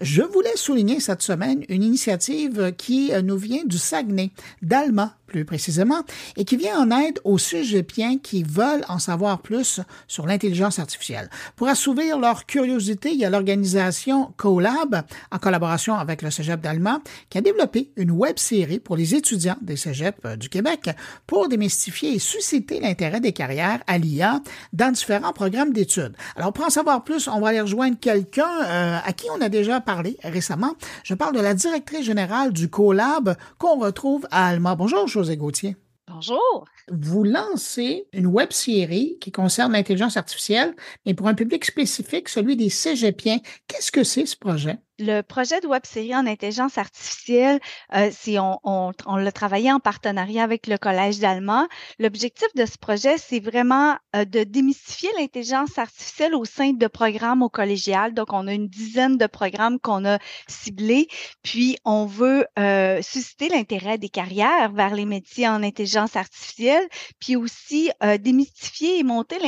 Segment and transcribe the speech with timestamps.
[0.00, 4.30] Je voulais souligner cette semaine une initiative qui nous vient du Saguenay,
[4.62, 6.02] d'Alma plus précisément,
[6.36, 11.30] et qui vient en aide aux cégepiens qui veulent en savoir plus sur l'intelligence artificielle.
[11.54, 17.00] Pour assouvir leur curiosité, il y a l'organisation CoLab, en collaboration avec le Cégep d'Alma,
[17.30, 20.90] qui a développé une web série pour les étudiants des cégeps du Québec
[21.26, 24.40] pour démystifier et susciter l'intérêt des carrières à l'IA
[24.72, 26.16] dans différents programmes d'études.
[26.36, 29.48] Alors, pour en savoir plus, on va aller rejoindre quelqu'un euh, à qui on a
[29.48, 30.74] déjà parlé récemment.
[31.04, 34.74] Je parle de la directrice générale du CoLab qu'on retrouve à Alma.
[34.74, 35.76] Bonjour, José Gauthier.
[36.06, 36.64] Bonjour.
[36.92, 42.56] Vous lancez une web série qui concerne l'intelligence artificielle, mais pour un public spécifique, celui
[42.56, 43.38] des cégepiens.
[43.66, 44.78] Qu'est-ce que c'est ce projet?
[44.98, 47.60] Le projet de web série en intelligence artificielle,
[47.94, 51.66] euh, si on, on, on l'a travaillé en partenariat avec le Collège d'Allemagne,
[51.98, 57.42] l'objectif de ce projet, c'est vraiment euh, de démystifier l'intelligence artificielle au sein de programmes
[57.42, 58.12] au collégial.
[58.12, 61.06] Donc, on a une dizaine de programmes qu'on a ciblés,
[61.42, 66.86] puis on veut euh, susciter l'intérêt des carrières vers les métiers en intelligence artificielle,
[67.20, 69.38] puis aussi euh, démystifier et monter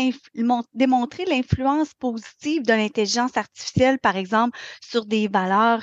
[0.75, 5.39] démontrer l'influence positive de l'intelligence artificielle, par exemple, sur des valeurs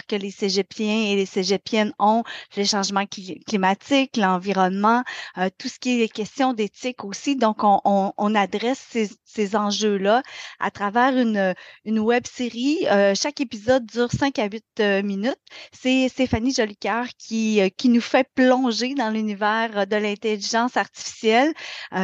[0.07, 2.23] que les cégepiens et les cégepiennes ont,
[2.55, 3.05] les changements
[3.47, 5.03] climatiques, l'environnement,
[5.37, 7.35] euh, tout ce qui est question d'éthique aussi.
[7.35, 10.21] Donc, on, on, on adresse ces, ces enjeux-là
[10.59, 11.53] à travers une,
[11.85, 12.79] une web série.
[12.89, 15.37] Euh, chaque épisode dure 5 à 8 euh, minutes.
[15.71, 21.53] C'est Stéphanie Jolicoeur qui, qui nous fait plonger dans l'univers de l'intelligence artificielle.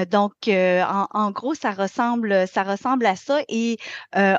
[0.10, 3.42] donc, en, en, gros, ça ressemble, ça ressemble à ça.
[3.48, 3.78] Et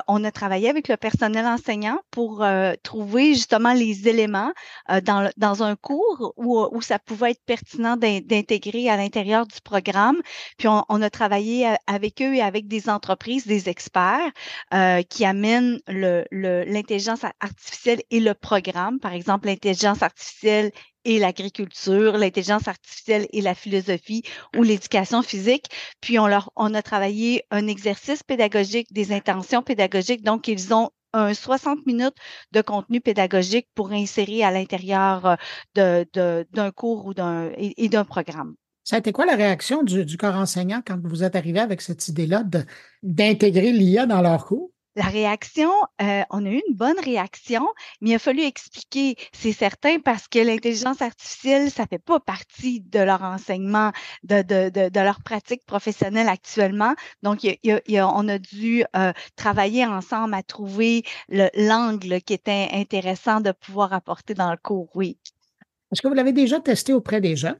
[0.07, 2.45] on a travaillé avec le personnel enseignant pour
[2.83, 4.51] trouver justement les éléments
[4.89, 9.61] euh, dans, dans un cours où, où ça pouvait être pertinent d'intégrer à l'intérieur du
[9.63, 10.17] programme.
[10.57, 14.31] Puis on, a travaillé euh, avec eux et avec des entreprises, des experts
[14.73, 18.99] euh, qui amènent l'intelligence le, artificielle et le programme.
[18.99, 20.71] Par exemple, l'intelligence artificielle
[21.05, 24.23] et l'agriculture, l'intelligence artificielle et la philosophie
[24.57, 25.67] ou l'éducation physique.
[26.01, 30.23] Puis on leur, on a travaillé un exercice pédagogique, des intentions pédagogiques.
[30.23, 32.15] Donc ils ont un 60 minutes
[32.51, 35.37] de contenu pédagogique pour insérer à l'intérieur
[35.77, 37.13] euh, d'un cours
[37.57, 38.55] et, d'un programme.
[38.83, 41.81] Ça a été quoi la réaction du, du corps enseignant quand vous êtes arrivé avec
[41.81, 42.43] cette idée-là
[43.01, 44.74] d'intégrer l'IA dans leur cours?
[44.97, 45.69] La réaction,
[46.01, 47.67] euh, on a eu une bonne réaction,
[47.99, 52.79] mais il a fallu expliquer, c'est certain, parce que l'intelligence artificielle, ça fait pas partie
[52.79, 53.91] de leur enseignement,
[54.23, 56.95] de, de, de, de leur pratique professionnelle actuellement.
[57.23, 63.91] Donc, on a dû euh, travailler ensemble à trouver l'angle qui était intéressant de pouvoir
[63.91, 65.17] apporter dans le cours, oui.
[65.91, 67.55] Est-ce que vous l'avez déjà testé auprès des gens?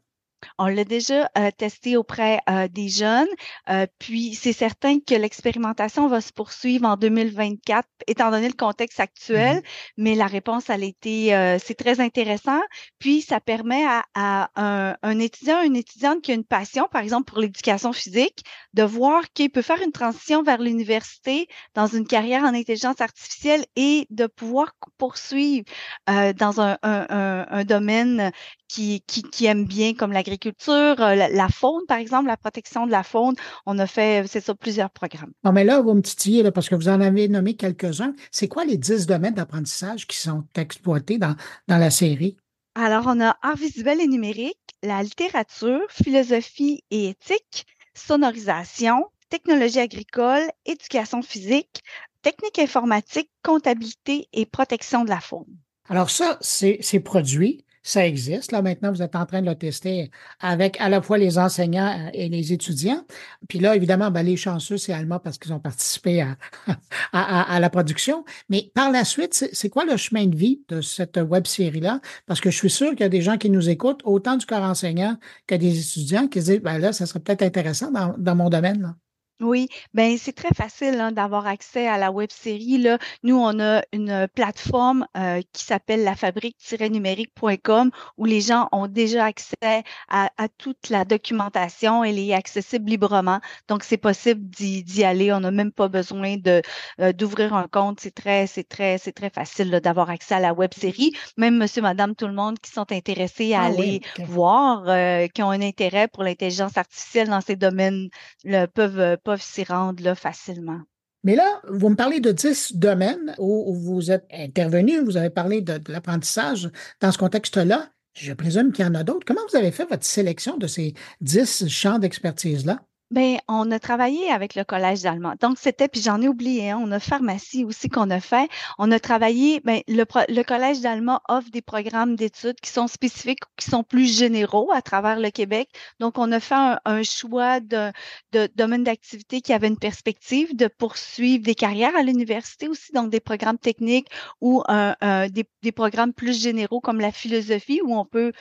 [0.57, 3.27] On l'a déjà euh, testé auprès euh, des jeunes,
[3.69, 8.99] euh, puis c'est certain que l'expérimentation va se poursuivre en 2024, étant donné le contexte
[8.99, 9.61] actuel, mmh
[9.97, 12.59] mais la réponse, elle a été, c'est très intéressant,
[12.99, 17.31] puis ça permet à, un, un, étudiant, une étudiante qui a une passion, par exemple
[17.31, 22.43] pour l'éducation physique, de voir qu'il peut faire une transition vers l'université dans une carrière
[22.43, 25.65] en intelligence artificielle et de pouvoir poursuivre
[26.07, 28.31] dans un, un, un domaine
[28.67, 32.91] qui, qui, qui aiment bien comme l'agriculture, euh, la, faune, par exemple, la protection de
[32.91, 33.35] la faune.
[33.65, 35.31] On a fait, c'est ça, plusieurs programmes.
[35.43, 38.13] Non, mais là, vous me titillez, là, parce que vous en avez nommé quelques-uns.
[38.31, 41.35] C'est quoi les dix domaines d'apprentissage qui sont exploités dans,
[41.67, 42.37] dans la série?
[42.75, 50.43] Alors, on a art visuel et numérique, la littérature, philosophie et éthique, sonorisation, technologie agricole,
[50.65, 51.81] éducation physique,
[52.21, 55.45] technique informatique, comptabilité et protection de la faune.
[55.87, 58.51] Alors ça, c'est produit ça existe.
[58.51, 60.09] Là, maintenant, vous êtes en train de le tester
[60.39, 63.05] avec à la fois les enseignants euh, et les étudiants.
[63.47, 66.35] Puis là, évidemment, ben, les chanceux, c'est Alma parce qu'ils ont participé à,
[67.13, 68.25] à, la production.
[68.49, 72.01] Mais par la suite, c'est quoi le chemin de vie de cette web série-là?
[72.25, 74.47] Parce que je suis sûr qu'il y a des gens qui nous écoutent, autant du
[74.47, 78.15] corps enseignant que des étudiants, qui se disent, ben là, ça serait peut-être intéressant dans,
[78.17, 78.81] dans mon domaine.
[78.81, 78.95] Là.
[79.41, 82.77] Oui, ben c'est très facile hein, d'avoir accès à la web série.
[82.77, 82.97] Là.
[83.21, 89.25] Nous, on a une plateforme euh, qui s'appelle la fabrique-numérique.com où les gens ont déjà
[89.25, 92.05] accès à, toute la documentation.
[92.05, 93.41] Elle est accessible librement.
[93.67, 95.33] Donc, c'est possible d'y aller.
[95.33, 96.61] On n'a même pas besoin de
[97.01, 97.99] euh, d'ouvrir un compte.
[97.99, 101.11] C'est très, c'est très, c'est très facile d'avoir accès à la web série.
[101.35, 105.43] Même monsieur, madame, tout le monde qui sont intéressés à ah aller voir, euh, qui
[105.43, 108.07] ont un intérêt pour l'intelligence artificielle dans ces domaines,
[108.45, 110.79] le, peuvent peuvent s'y rendre là, facilement.
[111.25, 115.61] Mais là, vous me parlez de dix domaines où, vous êtes intervenu, vous avez parlé
[115.61, 116.69] de, l'apprentissage
[117.01, 117.89] dans ce contexte-là.
[118.13, 119.25] Je présume qu'il y en a d'autres.
[119.25, 122.85] Comment vous avez fait votre sélection de ces dix champs d'expertise-là?
[123.11, 125.35] Ben, on a travaillé avec le Collège d'allemand.
[125.39, 128.49] Donc, c'était, puis j'en ai oublié, hein, on a pharmacie aussi qu'on a fait.
[128.79, 133.69] On a travaillé, ben, le, Collège d'allemand offre des programmes d'études qui sont spécifiques, qui
[133.69, 135.69] sont plus généraux à travers le Québec.
[135.99, 137.91] Donc, on a fait un, choix de,
[138.31, 143.11] de domaine d'activité qui avait une perspective de poursuivre des carrières à l'université aussi, donc
[143.11, 144.07] des programmes techniques
[144.41, 148.31] ou des, des programmes plus généraux comme la philosophie où on peut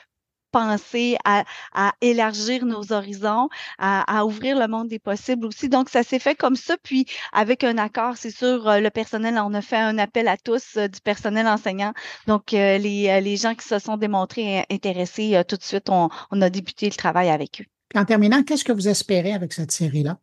[0.55, 1.43] penser à,
[2.01, 3.49] élargir nos horizons,
[3.79, 5.69] à, ouvrir le monde des possibles aussi.
[5.69, 6.77] Donc, ça s'est fait comme ça.
[6.81, 10.37] Puis, avec un accord, c'est sûr, euh, le personnel, on a fait un appel à
[10.37, 11.93] tous euh, du personnel enseignant.
[12.29, 16.41] Donc, euh, les, les gens qui se sont démontrés intéressés, tout de suite, on, on
[16.41, 17.99] a débuté le travail avec eux.
[17.99, 20.19] En terminant, qu'est-ce que vous espérez avec cette série-là?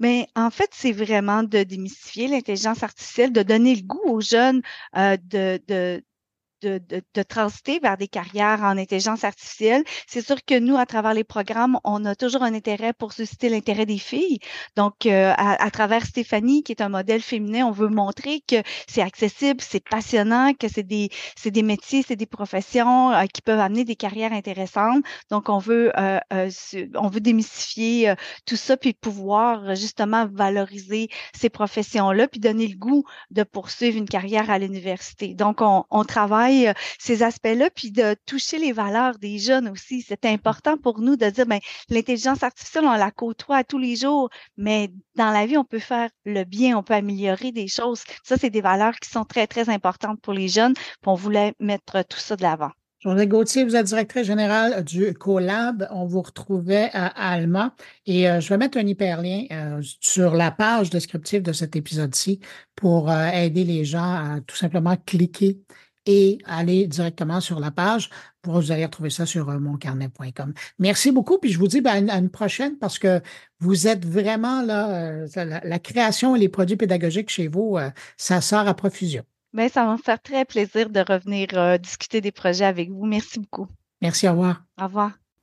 [0.00, 4.62] Mais en fait, c'est vraiment de démystifier l'intelligence artificielle, de donner le goût aux jeunes
[4.94, 6.02] de, de,
[6.62, 9.84] de, de, transiter vers des carrières en intelligence artificielle.
[10.06, 13.48] C'est sûr que nous, à travers les programmes, on a toujours un intérêt pour susciter
[13.48, 14.38] l'intérêt des filles.
[14.76, 18.56] Donc, euh, à, travers Stéphanie, qui est un modèle féminin, on veut montrer que
[18.86, 23.42] c'est accessible, c'est passionnant, que c'est des, c'est des métiers, c'est des professions euh, qui
[23.42, 25.04] peuvent amener des carrières intéressantes.
[25.30, 26.20] Donc, on veut, euh,
[26.96, 28.14] on veut démystifier
[28.46, 34.08] tout ça, puis pouvoir justement valoriser ces professions-là, puis donner le goût de poursuivre une
[34.08, 35.34] carrière à l'université.
[35.34, 40.02] Donc, on, on travaille euh, ces aspects-là, puis de toucher les valeurs des jeunes aussi.
[40.06, 41.60] C'est important pour nous de dire, ben,
[41.90, 46.10] l'intelligence artificielle, on la côtoie tous les jours, mais dans la vie, on peut faire
[46.24, 48.02] le bien, on peut améliorer des choses.
[48.24, 50.74] Ça, c'est des valeurs qui sont très, très importantes pour les jeunes.
[50.74, 52.70] Puis on voulait mettre tout ça de l'avant.
[53.00, 55.86] José Gauthier, vous êtes directrice générale du CoLab.
[55.92, 60.50] On vous retrouvait à Alma et euh, je vais mettre un hyperlien euh, sur la
[60.50, 62.40] page descriptive de cet épisode-ci
[62.74, 65.60] pour aider les gens à tout simplement cliquer
[66.08, 68.08] et aller directement sur la page.
[68.44, 70.54] Vous allez retrouver ça sur euh, moncarnet.com.
[70.78, 73.20] Merci beaucoup, puis je vous dis ben, à une prochaine parce que
[73.60, 78.40] vous êtes vraiment là, euh, la, création et les produits pédagogiques chez vous, euh, ça
[78.40, 79.22] sort à profusion.
[79.52, 83.04] Bien, ça va me faire très plaisir de revenir discuter des projets avec vous.
[83.04, 83.66] Merci beaucoup.
[84.00, 84.64] Merci, au revoir.
[84.80, 85.12] Au revoir.